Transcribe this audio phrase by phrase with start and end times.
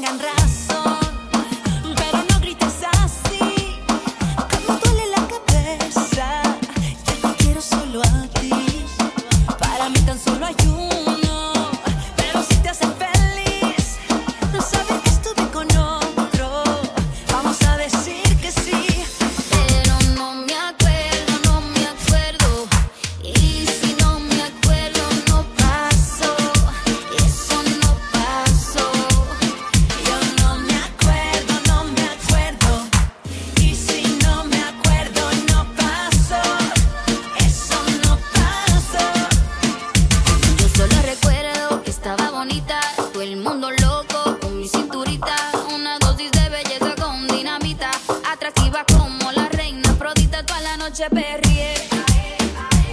[0.00, 0.59] tengan.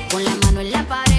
[0.09, 1.16] Con la mano en la pared.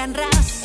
[0.00, 0.59] tengan razón.